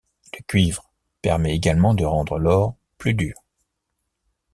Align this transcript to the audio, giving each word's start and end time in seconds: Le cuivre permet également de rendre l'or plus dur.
Le 0.33 0.41
cuivre 0.47 0.89
permet 1.21 1.55
également 1.55 1.93
de 1.93 2.03
rendre 2.05 2.39
l'or 2.39 2.73
plus 2.97 3.13
dur. 3.13 3.35